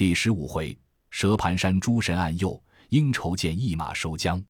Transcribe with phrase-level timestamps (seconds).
[0.00, 0.74] 第十五回，
[1.10, 2.58] 蛇盘山诸神暗诱，
[2.88, 4.42] 应酬见一马收缰。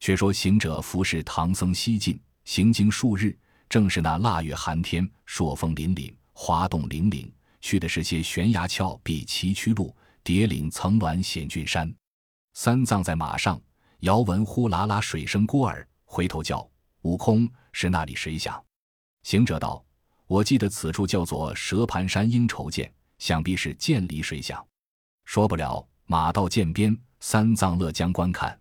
[0.00, 3.34] 却说行者服侍唐僧西进，行经数日，
[3.70, 7.26] 正是那腊月寒天，朔风凛凛，花动凛凛，
[7.62, 11.90] 去的是些悬崖峭壁、崎岖路、叠岭层峦、险峻山。
[12.52, 13.58] 三藏在马上，
[14.00, 16.70] 遥闻呼啦啦水声过耳，回头叫
[17.00, 18.62] ：“悟空，是那里水响？”
[19.24, 19.82] 行者道
[20.28, 24.62] ：“我记得此处叫做蛇盘山应酬见，想必是涧里水响。”
[25.24, 28.58] 说不了，马到涧边，三藏乐将观看，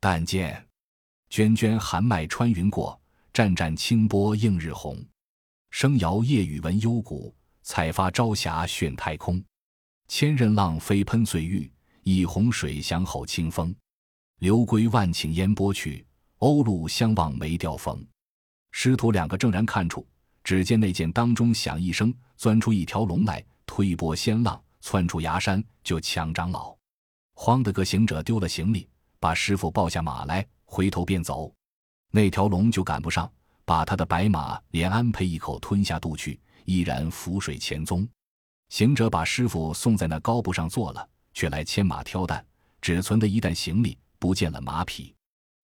[0.00, 0.64] 但见。
[1.30, 3.00] 涓涓寒脉穿云过，
[3.32, 5.04] 湛湛清波映日红。
[5.70, 9.42] 声摇夜雨闻幽谷，采发朝霞炫太空。
[10.06, 11.68] 千仞浪飞喷碎玉，
[12.04, 13.74] 一泓水响吼清风。
[14.38, 16.06] 流归万顷烟波去，
[16.38, 18.06] 鸥鹭相望梅凋风。
[18.70, 20.06] 师徒两个正然看处，
[20.44, 26.76] 只见那剑当中响一声，钻出一条龙来，推波掀浪，窜出崖山就抢长老。
[27.32, 28.86] 慌得个行者丢了行李，
[29.18, 30.46] 把师傅抱下马来。
[30.66, 31.50] 回头便走，
[32.10, 33.30] 那条龙就赶不上，
[33.64, 38.06] 把他的白马连安配一口吞下肚去，依然浮水前踪。
[38.68, 42.44] 行者把师傅送在那高步上坐了，却来牵马挑担，
[42.82, 45.14] 只存的一担行李，不见了马匹。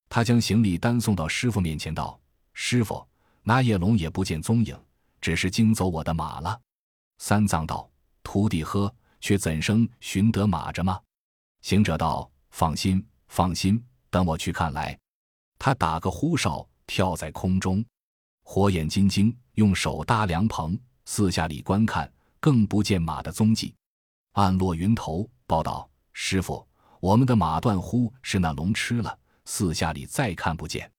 [0.09, 2.19] 他将行李单送到师傅面前，道
[2.55, 3.07] ：“师傅，
[3.43, 4.79] 那夜龙也不见踪影，
[5.21, 6.59] 只是惊走我的马了。”
[7.19, 7.91] 三藏道
[8.23, 11.01] ：“徒弟呵，却怎生寻得马着吗？”
[11.63, 14.99] 行者道：“放心，放心。”等我去看来，
[15.57, 17.85] 他打个呼哨，跳在空中，
[18.43, 23.73] 火眼金睛，用手搭凉棚，四下里观看，更不见马的踪迹。
[24.33, 26.67] 暗落云头，报道：“师傅，
[26.99, 30.91] 我们的马断乎是那龙吃了。”四下里再看不见。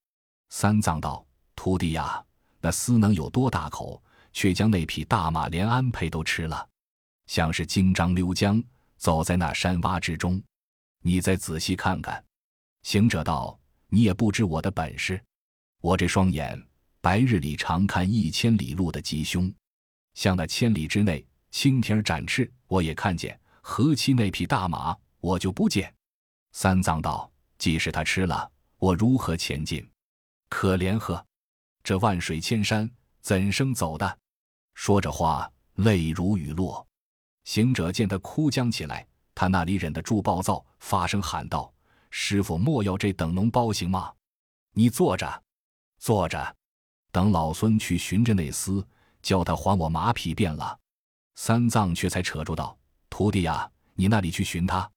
[0.50, 2.24] 三藏道：“徒弟呀，
[2.62, 6.68] 那厮能有多大口，却将那匹大马连安配都吃了？
[7.32, 8.62] 像是金张溜江，
[8.98, 10.44] 走在那山洼之中。
[11.02, 12.22] 你再仔细看看。”
[12.84, 13.58] 行者道
[13.88, 15.24] ：“你也不知我的本事，
[15.80, 16.62] 我这双眼
[17.00, 19.50] 白日里常看一千里路的吉凶，
[20.14, 25.94] 像那千里之内蜻蜓展翅，我也看见；何其那匹大马，我就不见。”
[26.52, 29.90] 三藏道：“即使他吃了，我如何前进？
[30.50, 31.26] 可怜呵，
[31.82, 32.92] 这万水千山，
[33.22, 34.20] 怎生走的？”
[34.76, 36.86] 说着话，泪如雨落。
[37.52, 41.70] 行者见他哭将起来，他那里忍得住暴躁，发声喊道。
[42.10, 44.10] 师傅莫要这等脓包行吗？
[44.72, 45.44] 你坐着，
[46.00, 46.56] 坐着，
[47.12, 48.82] 等老孙去寻着那厮，
[49.22, 50.80] 叫他还我马匹便了。
[51.36, 52.78] 三藏却才扯住道
[53.12, 54.90] ：“徒弟呀，你那里去寻他？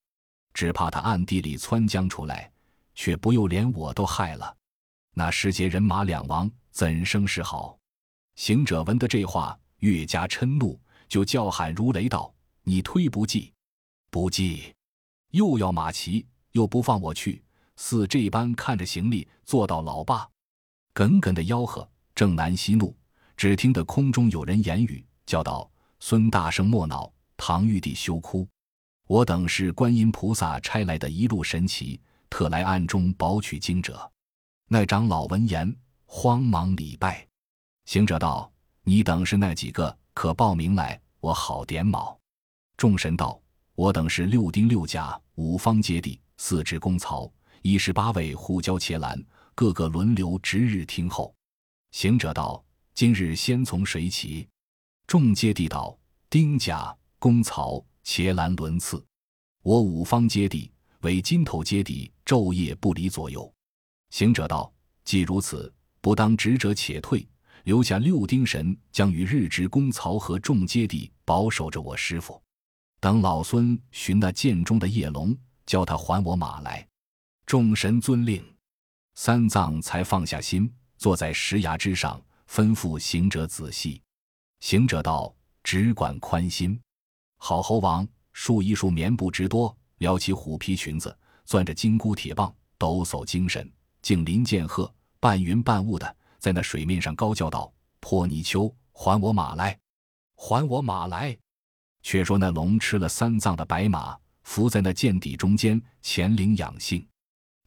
[0.53, 2.49] 只怕他暗地里窜将出来，
[2.93, 4.55] 却不又连我都害了。
[5.13, 7.77] 那时节人马两亡，怎生是好？”
[8.35, 10.79] 行者闻得这话，越加嗔怒，
[11.09, 12.33] 就叫喊如雷道
[12.65, 13.53] ：“你推不济，
[14.11, 14.73] 不济，
[15.31, 17.43] 又要马骑！”又不放我去，
[17.75, 20.25] 似这般看着行李，坐到老爸，
[20.93, 22.95] 耿耿的吆喝，正南息怒，
[23.35, 28.47] 只听得空中有人言语，叫道：“孙大圣莫恼，唐玉帝休哭，
[29.05, 31.99] 我等是观音菩萨差来的一路神奇，
[32.29, 34.09] 特来暗中保取经者。”
[34.69, 37.27] 那长老闻言，慌忙礼拜。
[37.83, 38.49] 行者道
[38.85, 39.95] ：“你等是那几个？
[40.13, 42.17] 可报名来，我好点卯。”
[42.77, 43.41] 众神道
[43.75, 47.31] ：“我等是六丁六甲五方揭谛。”四支公曹，
[47.61, 49.17] 一十八位护交伽蓝，
[49.55, 51.33] 个个轮流值日听候。
[51.91, 52.61] 行者道
[52.93, 54.45] ：“今日先从谁起？”
[55.07, 55.97] 众接地道
[56.29, 59.01] ：“丁甲、公曹、伽蓝轮次。
[59.63, 60.69] 我五方接地
[61.01, 63.49] 为金头接地，昼夜不离左右。”
[64.11, 64.71] 行者道
[65.05, 67.25] ：“既如此，不当执者且退，
[67.63, 72.41] 留下六丁神将与日值公曹和众接地保守着我师傅，
[72.99, 75.35] 等老孙寻那涧中的夜龙。”
[75.65, 76.87] 叫他还我马来，
[77.43, 78.39] 众神遵令，
[79.15, 83.99] 三藏才放下心，坐在石崖之上，吩咐行者仔细。
[84.59, 86.79] 行者道：“只管宽心。”
[87.41, 91.17] 好猴王束一束棉布之多，撩起虎皮裙子，
[91.47, 93.67] 攥着金箍铁棒，抖擞精神，
[94.03, 99.75] 竟临剑鹤，半云半雾的在那水面上高叫道：“破泥鳅，还我马来！
[100.35, 101.35] 还我马来！”
[102.05, 104.15] 却说那龙吃了三藏的白马。
[104.43, 107.03] 伏在那涧底中间，潜灵养性。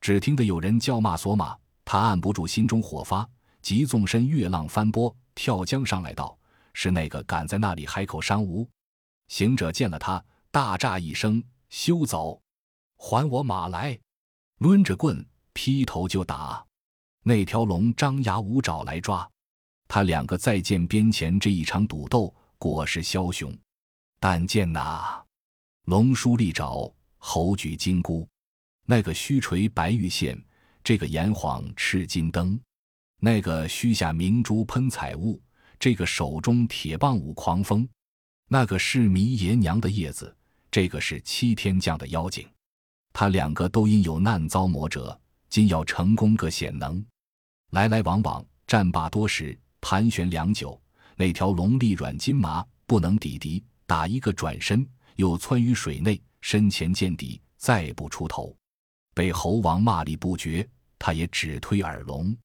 [0.01, 3.29] 只听得有人叫骂索马，他按不住心中火发，
[3.61, 6.39] 急纵身越浪翻波，跳江上来道
[6.73, 8.65] ：“是那个敢在那里海口伤吾？”
[9.27, 12.41] 行者见了他，大诈一声：“休走！
[12.97, 13.99] 还我马来！”
[14.63, 16.65] 抡着棍劈头就打。
[17.25, 19.29] 那条龙张牙舞爪来抓
[19.89, 20.05] 他。
[20.05, 23.53] 两个再见边前这一场赌斗，果是枭雄。
[24.21, 25.25] 但见那。
[25.85, 28.29] 龙梳利爪，猴举金箍。
[28.85, 30.43] 那个须垂白玉线，
[30.83, 32.59] 这个炎晃赤金灯。
[33.21, 35.41] 那个须下明珠喷彩雾，
[35.79, 37.89] 这个手中铁棒舞狂风。
[38.49, 40.35] 那个是迷爷娘的叶子，
[40.71, 42.49] 这个是七天将的妖精。
[43.13, 45.19] 他两个都因有难遭磨折，
[45.51, 47.05] 今要成功个显能。
[47.71, 50.81] 来来往往，战罢多时，盘旋良久。
[51.17, 54.87] 那条龙力软筋麻，不能抵敌，打一个转身，
[55.17, 58.55] 又窜于水内，身前见底，再不出头。
[59.15, 60.69] 被猴王骂力不绝，
[60.99, 62.37] 他也只推耳聋。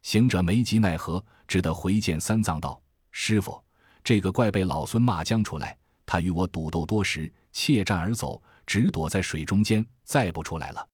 [0.00, 2.80] 行者没及奈何，只得回见三藏道
[3.12, 3.62] ：“师傅，
[4.02, 5.76] 这个怪被老孙骂将出来，
[6.06, 10.88] 他与我赌斗多时，怯战而走，只躲在水中间，再不出来了。”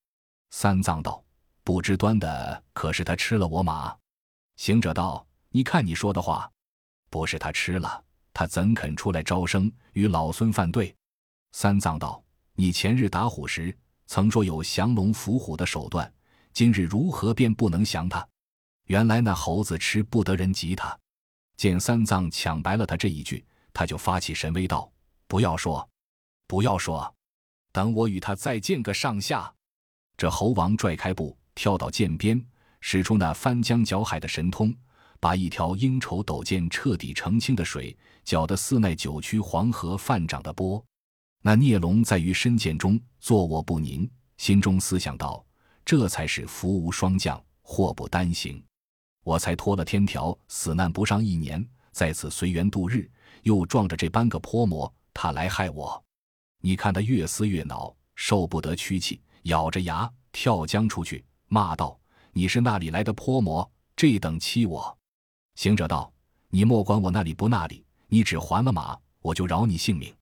[0.51, 1.25] 三藏道
[1.63, 3.97] ：“不知端的可是他吃了我马？”
[4.59, 6.51] 行者道：“你看你说的话，
[7.11, 8.03] 不是他吃了，
[8.35, 10.95] 他怎肯出来招生与老孙犯对？”
[11.53, 12.23] 三藏道
[12.55, 13.75] ：“你前日打虎时。”
[14.07, 16.13] 曾说有降龙伏虎的手段，
[16.53, 18.29] 今日如何便不能降他？
[18.85, 20.97] 原来那猴子吃不得人急他。
[21.57, 23.43] 见三藏抢白了他这一句，
[23.73, 24.93] 他就发起神威道
[25.27, 25.89] ：“不要说，
[26.47, 27.13] 不要说，
[27.73, 29.51] 等我与他再见个上下。”
[30.19, 32.45] 这猴王拽开步，跳到涧边，
[32.81, 34.73] 使出那翻江搅海的神通，
[35.25, 40.85] 把一条应绸斗见彻底澄清的水，搅得似奈九曲黄河泛涨的波。
[41.41, 44.07] 那孽龙在于深涧中坐卧不宁，
[44.37, 45.43] 心中思想道
[45.83, 48.63] ：“这才是福无双降，祸不单行。
[49.23, 53.11] 我才脱了天条，死难不上一年，在此随缘度日，
[53.45, 56.05] 又撞着这般个泼魔，他来害我。
[56.61, 61.99] 你看他越思越恼，受不得屈气，咬着牙跳江出去，骂道
[62.35, 63.67] ：‘你是那里来的泼魔？
[63.97, 64.95] 这等欺我！’
[65.55, 66.13] 行者道
[66.51, 70.15] ：‘你莫管我那里不那里，你只还了马，我就饶你性命。’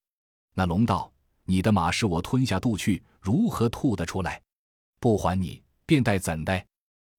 [0.54, 1.10] 那龙道。”
[1.44, 4.40] 你的马是我吞下肚去，如何吐得出来？
[5.00, 6.64] 不还你，便待怎的？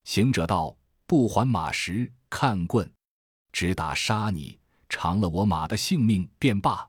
[0.06, 0.74] 行者道
[1.06, 2.90] ：“不还马时，看棍，
[3.52, 4.58] 只打杀你，
[4.88, 6.88] 偿了我马的性命便罢。”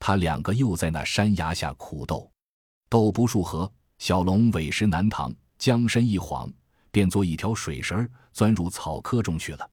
[0.00, 2.28] 他两个又在那山崖下苦斗，
[2.88, 6.52] 斗不数合，小龙委实难搪，将身一晃，
[6.90, 9.70] 变作一条水蛇，钻入草窠中去了。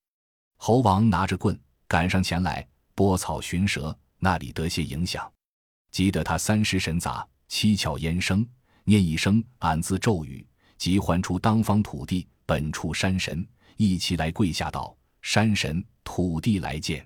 [0.63, 2.63] 猴王拿着棍赶上前来，
[2.93, 5.27] 拨草寻蛇，那里得些影响。
[5.89, 8.47] 急得他三尸神杂，七窍烟生，
[8.83, 10.47] 念一声俺自咒语，
[10.77, 13.43] 即唤出当方土地本处山神，
[13.75, 17.03] 一齐来跪下道：“山神，土地来见。”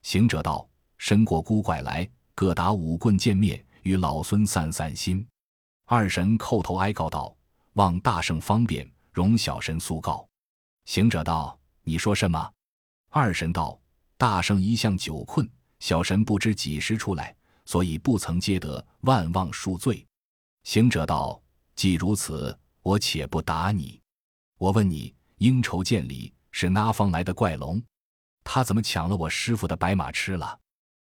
[0.00, 0.66] 行者道
[0.96, 5.28] ：“身过孤拐来，各打五棍见面，与老孙散散心。”
[5.84, 7.36] 二神叩头哀告道
[7.76, 10.26] ：“望大圣方便，容小神速告。”
[10.88, 12.50] 行者道：“你说什么？”
[13.18, 13.80] 二神道
[14.18, 15.48] ：“大圣一向久困，
[15.80, 17.34] 小神不知几时出来。”
[17.64, 20.06] 所以不曾接得，万望恕罪。
[20.64, 21.40] 行者道
[21.74, 23.98] ：“既如此，我且不打你。
[24.58, 27.82] 我问你，应酬见礼是哪方来的怪龙？
[28.44, 30.60] 他怎么抢了我师傅的白马吃了？”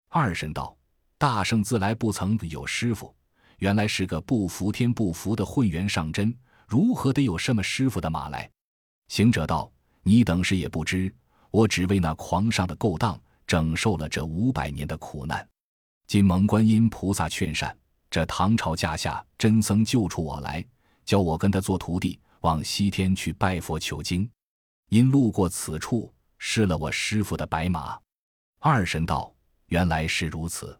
[0.08, 0.74] 二神道
[1.18, 3.14] ：“大圣自来不曾有师傅，
[3.58, 6.34] 原来是个不服天不服的混元上真，
[6.66, 8.50] 如何得有什么师傅的马来？”
[9.08, 9.70] 行者道
[10.02, 11.14] ：“你等是也不知，
[11.50, 15.46] 我只为那狂上的勾当，整受了这五百年的苦难。”
[16.06, 17.76] 今蒙观音菩萨劝善，
[18.10, 20.64] 这唐朝驾下真僧救出我来，
[21.04, 24.28] 教我跟他做徒弟，往西天去拜佛求经。
[24.88, 27.98] 因路过此处，失了我师傅的白马。
[28.58, 29.30] 二神道
[29.68, 30.78] ：“原来是如此。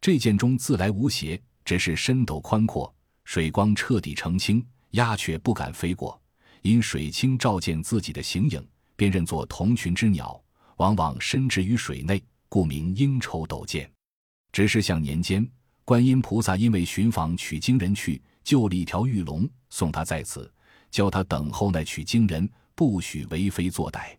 [0.00, 2.94] 这剑中自来无邪，只是深斗宽阔，
[3.24, 6.20] 水光彻底澄清，鸦雀不敢飞过。
[6.62, 8.64] 因水清照见自己的形影，
[9.00, 10.38] 便认作同群之鸟，
[10.76, 13.90] 往往深植于水内，故名应酬斗剑。”
[14.52, 15.50] 只是向年间，
[15.86, 20.52] 观音菩萨因为寻访取经人去，救了一条玉龙，送他在此，
[20.90, 24.14] 教他等候那取经人，不许为非作歹。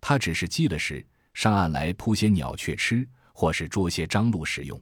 [0.00, 4.80] 他只是积了时，上岸来扑些鸟雀吃，或是捉些獐鹿使用。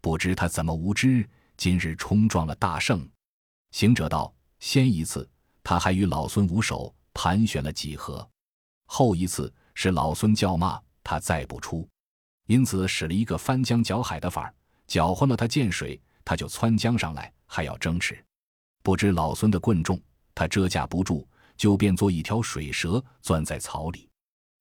[0.00, 3.06] 不知他怎么无知，今日冲撞了大圣。
[3.72, 5.28] 行者道：先一次，
[5.62, 8.26] 他还与老孙无手盘旋了几合；
[8.92, 11.88] 后一次是老孙叫骂他，再不出。
[12.48, 14.54] 因此使了一个翻江搅海的法儿，
[14.88, 18.20] 搅浑了他见水，他就窜江上来，还要争持。
[18.82, 19.96] 不知老孙的棍重，
[20.34, 21.24] 他遮架不住，
[21.56, 24.08] 就变作一条水蛇，钻在草里。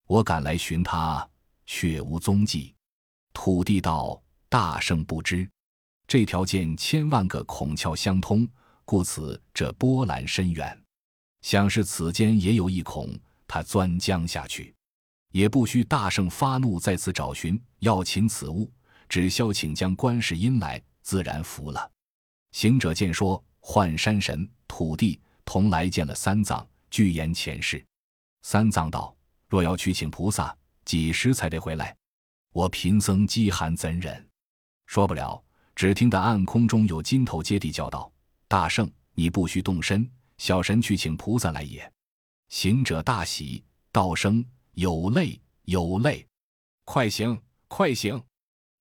[0.06, 1.28] 我赶来寻他，
[1.66, 2.76] 却无踪迹。
[3.34, 5.50] 土地道大圣不知，
[6.06, 8.48] 这条涧千万个孔窍相通，
[8.86, 10.80] 故此这波澜深远。
[11.42, 13.18] 想是此间也有一孔，
[13.50, 14.74] 他钻江下去。
[15.32, 18.72] 也不需大圣发怒在此找寻要擒此物，
[19.08, 21.92] 只消请将观世音来，自然服了。
[22.52, 27.86] 行者见说，唤山神、土地同来见了三藏，具言前世。
[28.42, 29.16] 三藏道
[29.50, 31.96] ：“若要去请菩萨，几时才得回来？
[32.54, 34.28] 我贫僧饥寒怎忍？”
[34.88, 35.44] 说不了。
[35.76, 38.12] 只听得暗空中有金头接地叫道
[38.50, 41.90] ：“大圣，你不须动身，小神去请菩萨来也。”
[42.50, 46.26] 行者大喜，道声：“有泪，有泪，
[46.84, 48.20] 快行，快行！”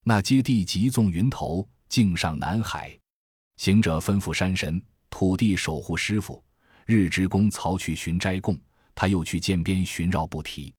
[0.03, 2.97] 那接地急纵云头，径上南海。
[3.57, 6.43] 行者吩咐山神、土地守护师傅，
[6.87, 8.59] 日之公曹去寻斋供。
[8.95, 10.73] 他又去涧边寻绕不提。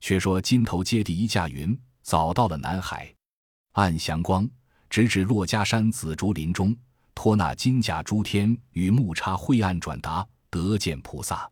[0.00, 3.14] 却说金头接地一驾云，早到了南海，
[3.72, 4.48] 暗祥光。
[4.90, 6.76] 直指珞珈山紫竹林中，
[7.14, 11.48] 托那金甲诸天与木叉晦暗转达，得见菩萨。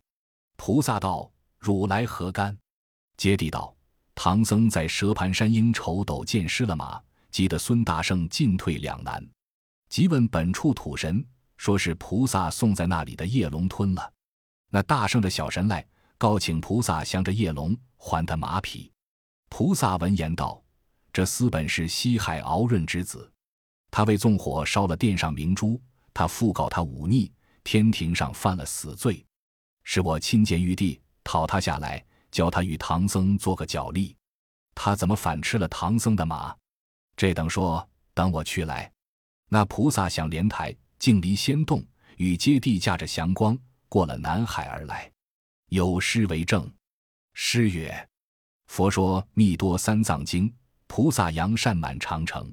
[0.56, 2.56] 菩萨道：“汝来何干？”
[3.16, 3.74] 揭谛道
[4.14, 9.26] ：“唐僧在蛇盘山应酬斗见失了马，急得孙大圣进退两难。
[9.88, 11.24] 即问本处土神，
[11.56, 14.12] 说是菩萨送在那里的夜龙吞了。
[14.70, 18.90] 那大圣的小神来告请菩萨降着夜龙，还他马匹。
[19.50, 20.62] 菩萨闻言道
[21.12, 23.30] ：“这厮本是西海敖润之子。”
[23.92, 25.78] 他为纵火烧了殿上明珠，
[26.14, 27.30] 他复告他忤逆，
[27.62, 29.22] 天庭上犯了死罪，
[29.84, 34.16] 是我亲见玉帝讨他下来，教他与唐僧做个脚力。
[34.74, 36.54] 他怎么反吃了唐僧的马？
[37.16, 38.90] 这等说，等我去来。
[39.48, 41.84] 那菩萨想莲台，竟离仙洞，
[42.16, 43.58] 与接地驾着祥光
[43.88, 45.10] 过了南海而来。
[45.68, 46.70] 有诗为证：
[47.34, 48.08] 诗曰
[48.68, 50.52] ：“佛说密多三藏经，
[50.86, 52.52] 菩萨扬善满长城。”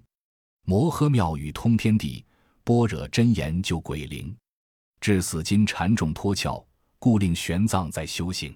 [0.68, 2.26] 摩诃妙语通天地，
[2.64, 4.36] 般若真言救鬼灵。
[5.02, 6.68] 至死今禅众脱壳，
[7.00, 8.56] 故令玄奘在修行。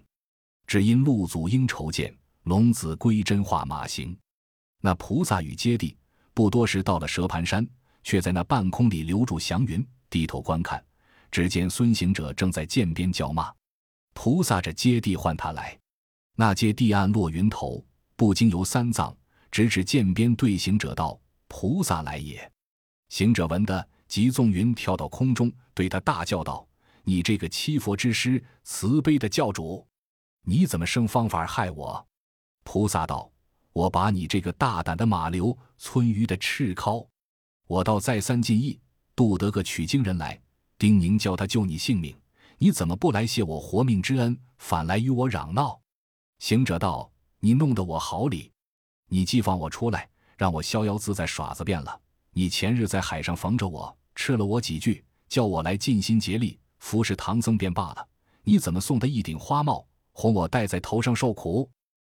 [0.67, 4.15] 只因陆祖应筹见，龙子归真化马行。
[4.81, 5.95] 那菩萨与揭谛
[6.33, 7.67] 不多时到了蛇盘山，
[8.03, 10.83] 却在那半空里留住祥云，低头观看，
[11.31, 13.53] 只见孙行者正在涧边叫骂。
[14.13, 15.77] 菩萨着揭谛唤他来，
[16.35, 17.83] 那揭谛暗落云头，
[18.15, 19.15] 不经由三藏，
[19.51, 21.19] 直指涧边对行者道。
[21.47, 22.51] 菩萨来也！
[23.09, 26.67] 行者闻得，即纵云跳到空中，对他大叫道
[27.03, 29.87] ：“你这个欺佛之师，慈悲的教主，
[30.41, 32.07] 你怎么生方法害我？”
[32.63, 33.31] 菩萨道
[33.73, 37.07] ：“我把你这个大胆的马流，村鱼的赤尻，
[37.67, 38.79] 我倒再三进意，
[39.15, 40.41] 渡得个取经人来，
[40.77, 42.15] 叮咛叫他救你性命，
[42.57, 45.79] 你怎么不来谢我活命之恩，反来与我嚷闹？”
[46.39, 48.51] 行者道：“你弄得我好礼，
[49.09, 52.01] 你既放我出来。”让我逍遥自在耍子便了。
[52.31, 58.05] 你前日在海上逢着我，吃了我几句，叫我来尽心竭力服侍唐僧便罢了。
[58.43, 61.67] 你怎么送他一顶花帽，哄我戴在头上受苦？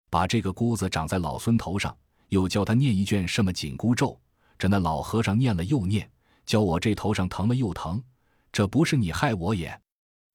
[0.09, 1.95] 把这个箍子长在老孙头上，
[2.31, 4.19] 又教他念一卷什么紧箍咒？
[4.59, 6.11] 这那老和尚念了又念，
[6.47, 8.03] 教我这头上疼了又疼。
[8.51, 9.79] 这不是你害我也？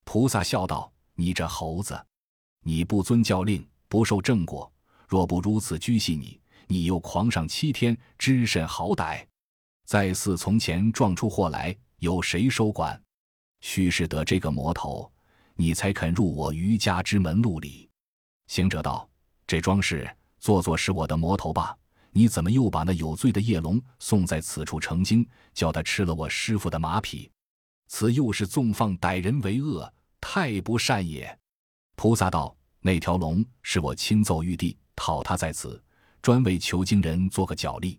[0.04, 2.00] 菩萨笑道：“你这猴子，
[2.62, 4.72] 你不遵教令，不受正果。
[5.08, 9.26] 若不如此拘系你。”你又狂上七天，知甚好歹？
[9.86, 13.02] 再似从前撞出祸来，有谁收管？
[13.60, 15.10] 须是得这个魔头，
[15.54, 17.88] 你才肯入我余家之门路里。
[18.46, 19.08] 行者道
[19.46, 21.76] ：“这桩事做做是我的魔头吧？
[22.12, 27.30] 你怎么又把那有罪的夜龙送在此处成精，叫他吃了我师傅的马匹？
[27.88, 31.38] 此又是纵放歹人为恶，太不善也。”
[31.96, 35.80] 菩萨道：“那条龙是我亲奏玉帝，讨他在此。”
[36.22, 37.98] 专为求经人做个脚力，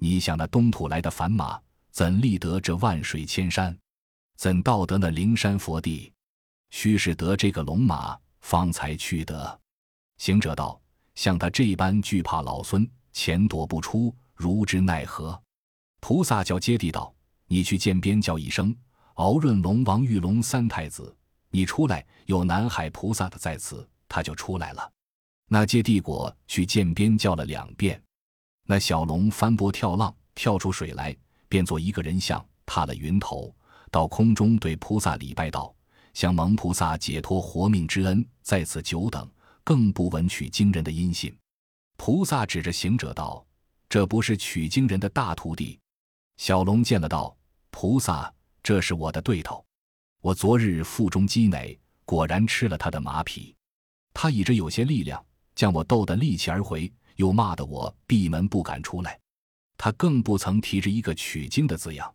[0.00, 1.60] 你想那东土来的凡马，
[1.92, 3.78] 怎立得这万水千山？
[4.36, 6.12] 怎到得那灵山佛地？
[6.70, 9.60] 须是得这个龙马，方才去得。
[10.18, 10.80] 行者道：
[11.14, 15.40] 像他这般惧怕老孙，前躲不出，如之奈何？
[16.00, 17.14] 菩萨叫接地道：
[17.46, 18.74] 你去涧边叫一声，
[19.14, 21.14] 敖润龙王、玉龙三太子，
[21.50, 24.90] 你出来，有南海菩萨的在此，他就出来了。
[25.48, 28.02] 那接地果去涧边叫了两遍，
[28.64, 31.14] 那小龙翻波跳浪，跳出水来，
[31.48, 33.54] 变作一个人像，踏了云头，
[33.92, 35.72] 到空中对菩萨礼拜道
[36.14, 39.30] ：“向蒙菩萨解脱活命之恩，在此久等，
[39.62, 41.32] 更不闻取经人的音信。”
[41.98, 43.46] 菩萨指着行者道
[43.90, 45.78] ：“这不是取经人的大徒弟。”
[46.38, 47.36] 小龙见了道
[47.70, 48.32] ：“菩萨，
[48.62, 49.62] 这是我的对头，
[50.22, 53.54] 我昨日腹中积馁，果然吃了他的马匹，
[54.14, 59.20] 他倚着有些力量。”将我斗得力气而回，又骂得我闭门不敢出来。
[59.76, 62.10] 他更不曾提着一个取经的字样。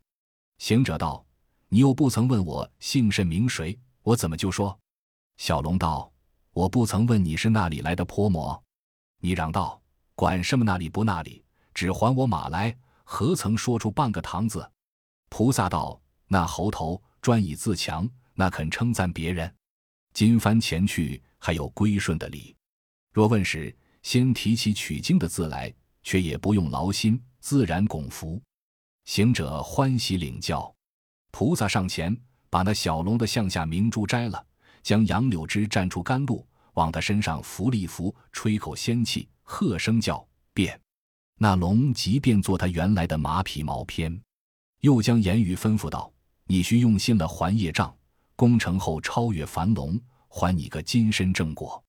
[0.57, 1.23] 行者道
[1.69, 4.77] ：“你又不曾问我姓甚名谁，我怎么就说？”
[5.37, 6.11] 小龙道
[6.53, 8.61] ：“我不曾问你是那里来的泼魔。”
[9.19, 9.81] 你嚷道
[10.15, 11.43] ：“管什么那里不那里，
[11.73, 14.69] 只还我马来，何曾说出半个唐字？”
[15.29, 19.53] 菩萨道：“那猴头专以自强，那肯称赞别人。
[20.13, 22.55] 今番前去，还有归顺的理。
[23.11, 28.41] 若问时，先提起取经的字来，却也不用劳心，自然拱服。
[29.05, 30.73] 行者欢喜领教。
[31.31, 32.15] 菩萨上前，
[32.49, 34.43] 把那小龙的项下明珠摘了，
[34.81, 40.79] 将杨柳枝蘸出甘露，往他身上拂了一拂，吹口仙气，喝声叫变。
[41.39, 44.19] 那龙即便做他原来的马匹毛片，
[44.81, 46.11] 又将言语吩咐道
[46.47, 47.95] ：“你须用心了还业障，
[48.35, 51.83] 功成后超越凡龙，还你个金身正果。”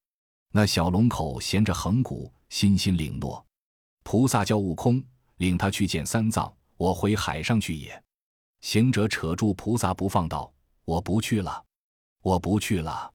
[0.52, 3.42] 那小龙口衔着横骨，心心领诺。
[4.02, 5.02] 菩萨叫悟空
[5.36, 8.02] 领他去见三藏，我回海上去也。
[8.60, 10.52] 行者扯住菩萨不放道
[10.84, 11.64] ：“我不去了，
[12.22, 13.12] 我不去了。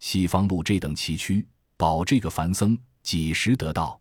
[0.00, 1.44] 西方路这等崎岖，
[1.76, 4.00] 保这个凡僧几时得到？”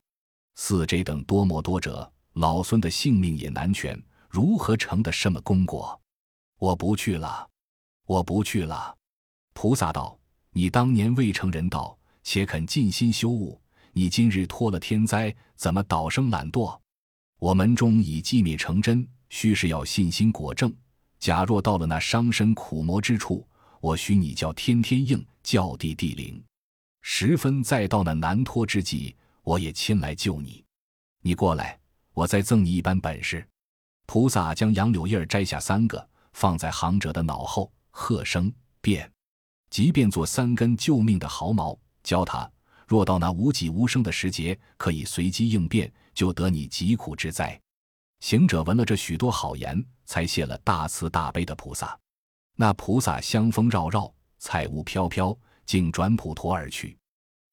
[0.55, 5.99] 似这等多么多者，老孙的性命也难全，如何成的什么功果？
[6.57, 7.47] 我不去了，
[8.05, 8.95] 我不去了。
[9.53, 10.17] 菩萨道
[10.51, 13.61] ：“你当年未成人道，且肯尽心修悟。
[13.91, 16.79] 你今日脱了天灾，怎么倒生懒惰？
[17.39, 20.73] 我门中已寂灭成真，须是要信心果正。
[21.19, 23.47] 假若到了那伤身苦磨之处，
[23.81, 26.43] 我许你叫天天应，叫地地灵。
[27.01, 29.15] 十分再到那难脱之际。”
[29.47, 30.61] 我也亲来救你，
[31.21, 31.79] 你过来，
[32.13, 33.47] 我再赠你一般本事。
[34.05, 39.09] 菩萨将杨柳叶摘下三个，放在行者的脑后，喝声变，
[39.69, 42.51] 即便做三根救命的毫毛，教他
[42.85, 47.57] 若到那无己无声的时节，可以随机应变，就得你疾苦之灾。
[48.19, 51.97] 行者闻了这许多好言，才谢了大慈大悲的菩萨。
[52.55, 56.97] 那菩萨香风绕绕，彩雾飘飘，竟转普陀而去。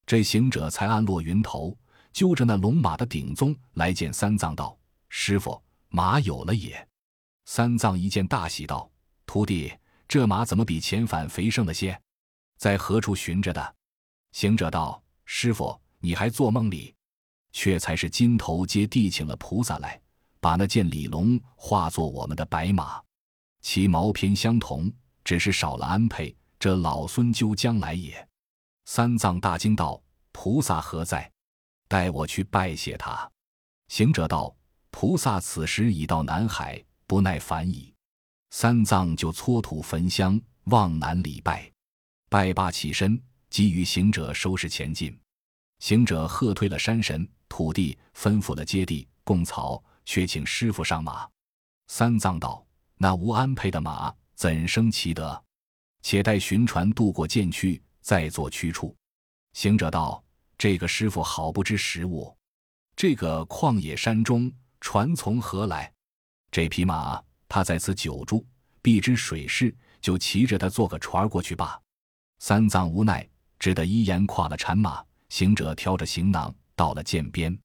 [0.06, 1.76] 这行者才安落云头。
[2.12, 4.78] 揪着那龙马的顶宗来见三藏道
[5.10, 6.88] ：“师傅，马有了也。”
[7.44, 8.88] 三藏一见大喜道
[9.26, 9.72] ：“徒弟，
[10.06, 12.00] 这马怎么比前反肥盛了些？
[12.56, 13.74] 在何处寻着的？”
[14.30, 16.94] 行者道：“师傅，你还做梦里？
[17.50, 20.00] 却才是金头接地请了菩萨来，
[20.44, 23.00] 把那件李龙化作我们的白马，
[23.62, 24.92] 其毛偏相同，
[25.24, 26.36] 只是少了安配。
[26.58, 28.28] 这老孙究将来也。”
[28.84, 29.98] 三藏大惊道
[30.32, 31.32] ：“菩萨何在？”
[31.88, 33.26] 带我去拜谢他。
[33.88, 34.54] 行者道
[34.92, 37.94] ：“菩萨此时已到南海，不耐烦矣。”
[38.52, 41.72] 三藏就搓土焚香，望南礼拜。
[42.28, 45.18] 拜罢起身，即与行者收拾前进。
[45.78, 51.28] 行者喝退了山神、土地，吩咐了接地、供草，却请师傅上马。
[51.88, 52.64] 三藏道
[52.98, 55.42] ：“那无安配的马，怎生其德？
[56.02, 58.94] 且待寻船渡过涧去，再做驱处。”
[59.54, 60.22] 行者道。
[60.56, 62.34] 这个师傅好不知时务，
[62.94, 65.92] 这个旷野山中船从何来？
[66.52, 68.46] 这匹马他在此久住，
[68.80, 71.78] 必知水势，就骑着他做个船过去罢。
[72.38, 75.04] 三藏无奈，只得依言跨了产马。
[75.28, 77.58] 行者挑着行囊到了涧边，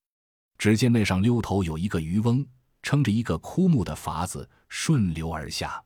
[0.60, 2.46] 只见那上溜头有一个渔翁，
[2.84, 5.82] 撑着一个枯木的筏子顺流而下。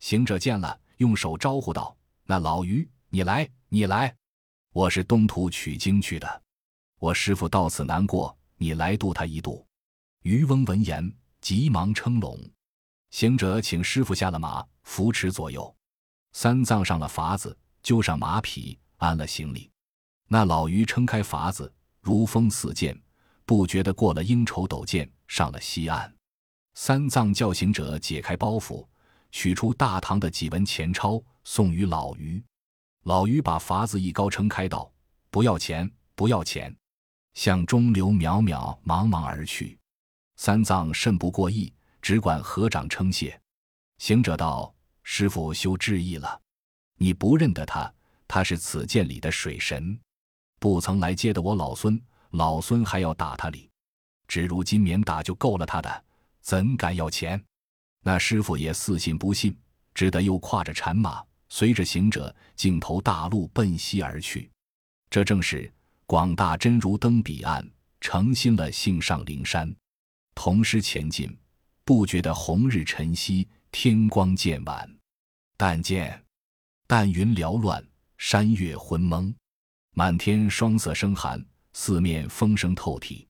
[0.00, 4.16] 行者见了，用手招呼道：“那老渔，你来，你来。”
[4.72, 6.42] 我是东土取经去的，
[6.98, 9.66] 我师傅到此难过，你来渡他一渡。
[10.22, 12.40] 渔翁闻言，急忙称拢。
[13.10, 15.76] 行者请师傅下了马，扶持左右。
[16.32, 19.70] 三藏上了筏子，揪上马匹，安了行李。
[20.26, 22.98] 那老渔撑开筏子，如风似箭，
[23.46, 26.12] 不觉得过了应酬斗剑，上了西岸。
[26.74, 28.86] 三藏叫行者解开包袱，
[29.30, 32.42] 取出大唐的几文钱钞，送与老渔。
[33.04, 34.92] 老渔把筏子一高撑开，道
[35.30, 36.76] ：“不要钱，不要钱。”
[37.34, 39.78] 向中流渺渺茫茫而去。
[40.36, 43.40] 三藏甚不过意，只管合掌称谢。
[43.98, 46.40] 行者道：“师傅休质疑了，
[46.96, 47.90] 你不认得他，
[48.26, 49.98] 他是此涧里的水神，
[50.58, 52.00] 不曾来接的我老孙，
[52.36, 53.68] 老孙还要打他哩。
[54.28, 56.04] 只如今免打就够了他的，
[56.40, 57.42] 怎敢要钱？”
[58.02, 59.56] 那师傅也似信不信，
[59.94, 61.24] 只得又跨着禅马。
[61.48, 64.50] 随着行者径投大路奔西而去，
[65.08, 65.72] 这正是
[66.04, 67.64] 广大真如登彼岸，
[68.00, 69.72] 诚心了性上灵山。
[70.34, 71.34] 同时前进，
[71.84, 74.92] 不觉得红日晨曦，天光渐晚。
[75.56, 76.20] 但见
[76.88, 77.82] 淡云缭乱，
[78.18, 79.32] 山月昏蒙，
[79.92, 81.40] 满天霜色生寒，
[81.78, 83.28] 四面风声透体。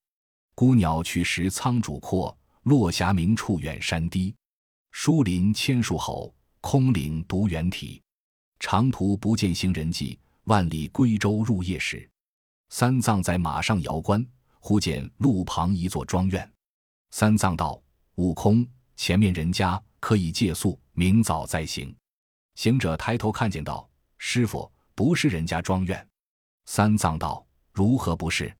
[0.54, 4.32] 孤鸟去时苍渚阔，落霞明处远山低。
[4.92, 8.00] 疏林千树吼，空岭独猿啼。
[8.60, 12.08] 长途不见行人迹，万里归舟入夜时。
[12.68, 14.24] 三藏在马上遥观，
[14.60, 16.48] 忽见路旁一座庄院。
[17.10, 17.82] 三藏道
[18.14, 21.94] ：“悟空，前面人家可以借宿，明早再行。
[22.54, 26.08] 行者抬头看见道：“师傅，不是人家庄院。”
[26.64, 27.44] 三藏道
[27.76, 28.50] ：“如何不是？”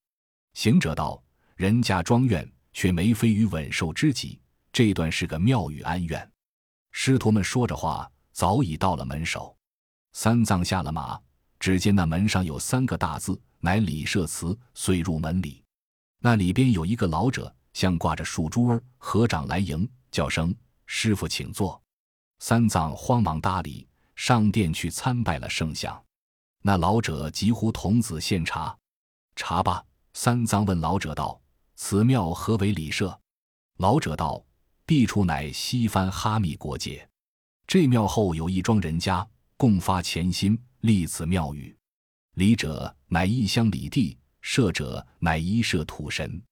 [0.52, 1.20] 行者道
[1.56, 4.38] ：“人家庄院却没飞于稳寿之极，
[4.70, 6.30] 这段是个庙宇安院。”
[6.92, 9.56] 师徒们说着话，早已到了门首。
[10.12, 11.18] 三藏下了马，
[11.58, 15.64] 只见那门上有三个大字，乃李舍祠，遂入门里。
[16.20, 21.80] 那里边有一个老者，像挂着树珠儿，合掌来迎，叫声：“师傅，请坐。”
[22.40, 26.02] 三藏慌忙搭理，上殿去参拜了圣像。
[26.62, 28.76] 那老者急呼童子献茶，
[29.36, 31.40] 查罢，三藏问老者道
[31.76, 33.16] ：“此庙何为礼社？”
[33.78, 34.44] 老者道
[34.86, 37.06] ：“地处乃西番哈密国界，
[37.66, 39.24] 这庙后有一庄人家，
[39.56, 41.76] 共发虔心立此庙宇。
[42.34, 46.42] 礼者乃一乡礼地，社者乃一社土神。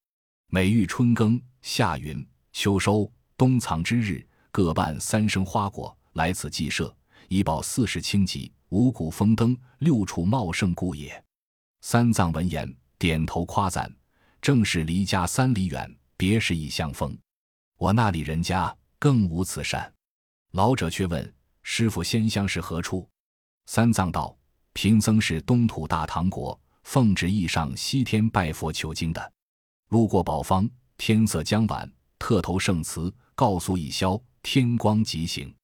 [0.48, 11.23] 每遇春耕、夏耘、秋收、冬藏之日。”各办三生花果来此祭社，以保四时清吉、五谷丰登、六畜茂盛故也。
[11.86, 13.94] 三藏闻言，点头夸赞
[14.40, 17.14] ：“正是离家三里远，别是异乡风。
[17.76, 19.92] 我那里人家更无此善。”
[20.52, 23.06] 老者却问：“师傅仙乡是何处？”
[23.68, 24.34] 三藏道
[24.72, 29.32] ：“贫僧是东土大唐国，奉旨意上西天拜佛求经的。
[29.90, 30.66] 路过宝方，
[30.96, 35.54] 天色将晚，特投圣祠，告诉一宵。”天光即行，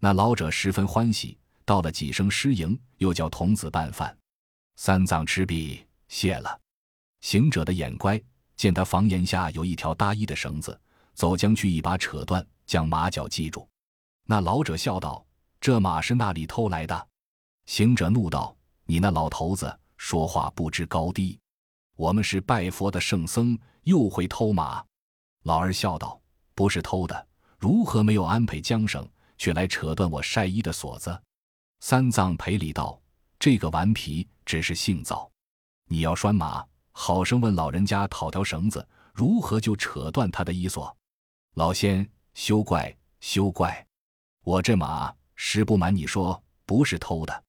[0.00, 4.19] 那老者十分欢喜，道了几声诗迎，又叫童子拌饭。
[4.82, 6.58] 三藏吃毕，谢了。
[7.20, 8.18] 行者的眼乖，
[8.56, 10.80] 见他房檐下有一条搭衣的绳子，
[11.12, 13.68] 走将去一把扯断，将马脚系住。
[14.24, 15.22] 那老者笑道
[15.60, 17.08] ：“这马是那里偷来的？”
[17.68, 18.56] 行者怒道
[18.88, 21.38] ：“你那老头子说话不知高低，
[21.94, 24.82] 我们是拜佛的圣僧，又会偷马？”
[25.44, 26.18] 老二笑道
[26.56, 27.26] ：“不是偷的。”
[27.60, 31.22] 如何没有安排缰绳，却来扯断我晒衣的锁子？
[31.80, 32.98] 三藏赔礼道
[33.38, 35.30] ：“这个顽皮只是性躁，
[35.86, 38.84] 你要拴马，好生问老人家讨条绳子，
[39.14, 40.92] 如何就扯断他的衣索？”
[41.54, 43.86] 老仙休怪休怪，
[44.42, 47.44] 我这马实不瞒你说，不是偷的。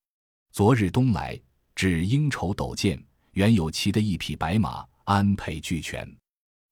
[0.51, 1.41] 昨日东来
[1.73, 6.07] 至应酬斗见，原有骑的一匹白马，安配俱全，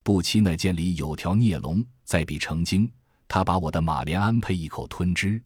[0.03, 2.87] 不期那涧里有条孽龙在彼成精。
[3.27, 5.41] 他把我的马连安配一口吞之，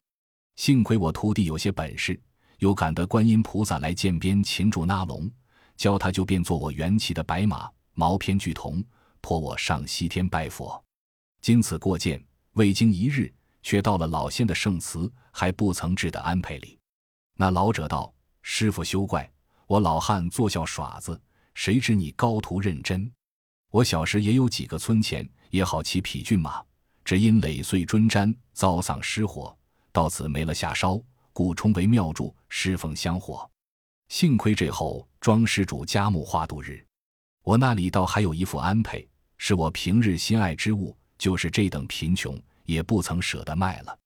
[0.56, 2.20] 幸亏我徒弟有些本事，
[2.58, 5.30] 又赶得观音菩萨来涧边擒住那龙，
[5.76, 8.82] 教他就变作我元起的白马，毛片俱同，
[9.20, 10.82] 驮我上西天拜佛。
[11.40, 16.78] 经此过涧，未经一日，却到了老仙的圣祠，还不曾至的安配里。
[17.36, 18.12] 那老者道
[18.42, 19.30] ：“师傅休怪，
[19.66, 21.20] 我老汉做笑耍子，
[21.54, 23.10] 谁知你高徒认真。
[23.70, 26.62] 我小时也有几个村钱，也好骑匹骏马。”
[27.04, 29.54] 只因累岁尊瞻，遭丧失火，
[29.92, 30.98] 到此没了下梢，
[31.34, 33.50] 故充为庙祝，侍奉香火。
[34.08, 36.86] 幸亏这后庄施主家木花度日，
[37.42, 43.98] 我那里倒还有一副安配，是我平日心爱之物，就是这等贫穷，也不曾舍得卖了。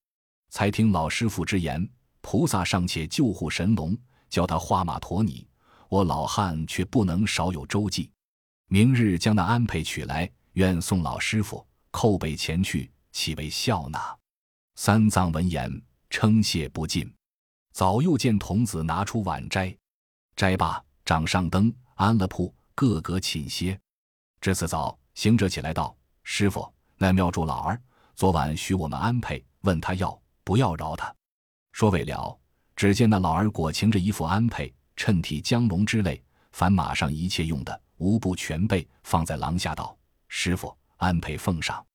[0.49, 1.87] 才听老师傅之言，
[2.23, 3.95] 菩萨尚且救护神龙，
[4.31, 5.47] 叫他画马驮你，
[5.91, 8.11] 我老汉却不能少有周济。
[8.69, 11.63] 明日将那安配取来，愿送老师傅。
[11.93, 14.17] 叩背前去，岂为笑纳？
[14.77, 15.71] 三藏闻言
[16.09, 17.13] 称谢不尽。
[17.79, 19.73] 早又见童子拿出碗斋，
[20.35, 23.79] 斋罢，掌上灯，安了铺，个个寝歇。
[24.41, 27.81] 至此早，行者起来道：“师傅，那庙祝老儿
[28.17, 31.15] 昨晚许我们安配，问他要不要饶他。”
[31.71, 32.37] 说未了，
[32.75, 41.87] 只见那老儿裹擎着一副安配，衬体江龙之类，凡马上一切用的，无不全备，放在廊下道：“师傅，安配奉上。”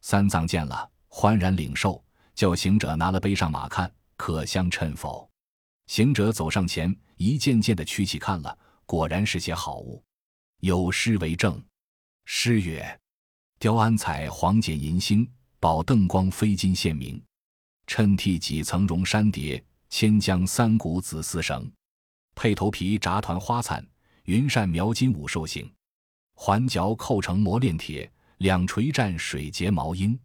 [0.00, 2.02] 三藏见了，欢然领受，
[2.34, 3.92] 叫行者拿了背上马看，
[4.26, 5.30] 可相称否？
[5.86, 10.02] 行者走上前，一件件的取起看了，果然是些好物。
[10.58, 11.62] 有诗为证：
[12.24, 13.00] 诗曰
[13.60, 17.22] ：“雕鞍彩黄剪银星，宝镫光飞金线明。
[17.86, 21.70] 衬替几层绒山叠，千江三股紫丝绳。
[22.34, 23.86] 配头皮炸团花灿，
[24.24, 25.72] 云扇描金五兽形。
[26.34, 30.18] 环角扣成磨炼铁。”两垂战水结毛缨，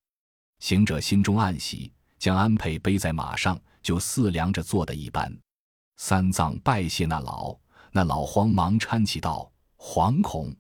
[0.58, 5.36] 行者心中暗喜，将安配背在马上，就似量着做的一般。
[5.98, 7.56] 三藏拜谢那老，
[7.92, 10.56] 那老慌忙搀起道：“惶恐，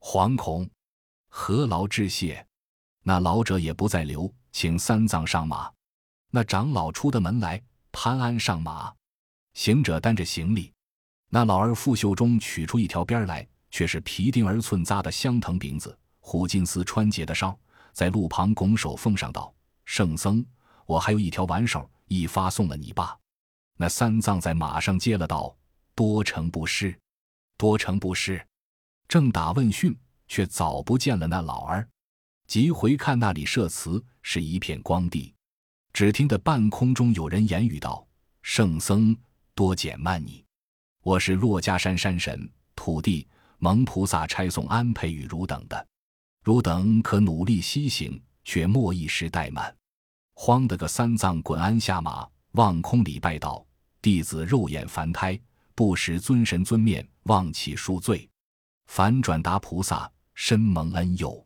[0.00, 0.68] 惶恐，
[1.28, 2.46] 何劳致谢？”
[3.02, 5.70] 那老者也不再留，请三藏上马。
[6.30, 8.92] 那长老出的门来，潘安上马。
[9.52, 10.72] 行者担着行李，
[11.30, 15.96] 那老儿腹袖中取出一条鞭来，却是皮钉儿寸扎的香藤柄子。
[16.20, 17.56] 虎金丝穿结的梢，
[17.92, 20.44] 在路旁拱手奉上道：“圣僧，
[20.86, 23.18] 我还有一条挽手，亦发送了你爸。”
[23.76, 25.56] 那三藏在马上接了道
[25.94, 26.96] ：“多成不失，
[27.56, 28.44] 多成不失。”
[29.08, 29.96] 正打问讯，
[30.28, 31.88] 却早不见了那老儿。
[32.46, 35.34] 急回看那里，设祠是一片光地。
[35.92, 38.06] 只听得半空中有人言语道
[38.42, 39.16] ：“圣僧
[39.54, 40.44] 多减慢你，
[41.02, 43.26] 我是珞珈山山神，土地
[43.58, 45.86] 蒙菩萨差送安培与汝等的，
[46.42, 49.74] 汝等可努力西行，却莫一时怠慢。”
[50.34, 53.64] 慌得个三藏滚鞍下马，望空礼拜道
[54.02, 55.40] ：“弟子肉眼凡胎，
[55.74, 58.28] 不识尊神尊面，望其恕罪。”
[58.86, 61.44] 反转达菩萨深蒙恩佑。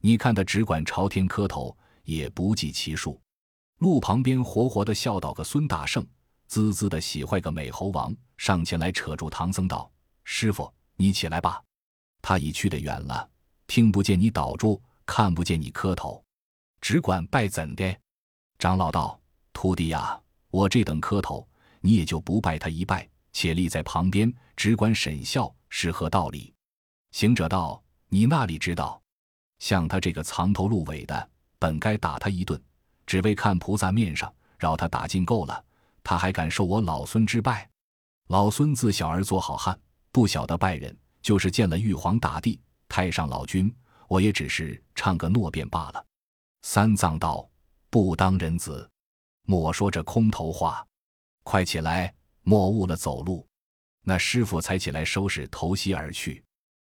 [0.00, 3.20] 你看他只管朝天磕头，也不计其数。
[3.78, 6.04] 路旁边活活的笑倒个孙大圣，
[6.48, 9.88] 滋滋的喜坏个美猴王，上前来扯住唐僧道
[10.24, 11.62] ：“师傅，你起来吧。
[12.20, 13.28] 他已去得远了，
[13.68, 16.24] 听不见你祷祝，看不见你磕头，
[16.80, 17.96] 只管拜怎的？”
[18.62, 19.18] 长老道
[19.52, 20.16] ：“徒弟呀，
[20.50, 21.44] 我这等磕头，
[21.80, 26.54] 你也就不拜他一拜，且立在旁边，只管审笑，是何道理？”
[27.10, 29.02] 行者道：“你那里知道？”
[29.58, 32.62] 像他这个藏头露尾的，本该打他一顿，
[33.04, 35.64] 只为看菩萨面上，饶他打尽够了，
[36.04, 37.68] 他还敢受我老孙之拜？
[38.28, 39.76] 老孙自小儿做好汉，
[40.12, 43.74] 不晓得拜人，就是见了玉皇大帝、太上老君，
[44.06, 46.06] 我也只是唱个诺便罢了。
[46.62, 47.44] 三藏道
[47.92, 48.90] ：“不当人子，
[49.42, 50.82] 莫说这空头话，
[51.42, 53.46] 快起来，莫误了走路。”
[54.02, 56.42] 那师傅才起来收拾头西而去。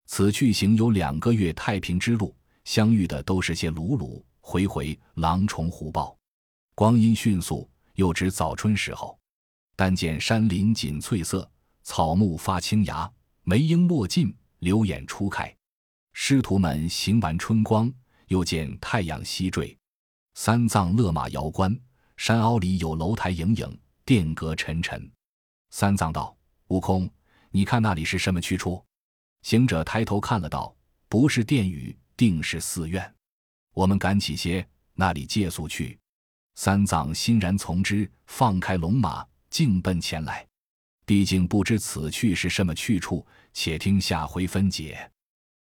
[0.07, 2.33] 此去行有两个月太平之路。
[2.63, 6.17] 相遇的都是些鲁鲁回回、狼虫虎豹，
[6.77, 9.19] 光阴迅速，又值早春时候。
[9.75, 11.51] 但见山林锦翠色，
[11.83, 15.53] 草木发青芽，梅樱落尽，柳眼初开。
[16.13, 17.93] 师徒们行完春光，
[18.29, 19.77] 又见太阳西坠。
[20.35, 21.77] 三藏勒马遥观，
[22.17, 25.11] 山坳里有楼台影影，殿阁沉沉。
[25.71, 26.37] 三藏道
[26.69, 27.09] ：“悟空，
[27.51, 28.85] 你看那里是什么去处？”
[29.43, 30.75] 行者抬头看了道
[31.09, 33.13] ：“不是殿宇。”定是寺院，
[33.73, 35.99] 我们赶起些，那里借宿去。
[36.55, 40.47] 三藏欣然从之，放开龙马，径奔前来。
[41.05, 45.11] 毕竟不知此去是什么去处，且听下回分解。